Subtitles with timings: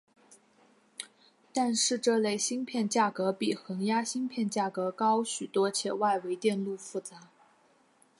[1.53, 7.29] 但是这类芯片价格比恒压芯片价格高许多且外围电路复杂。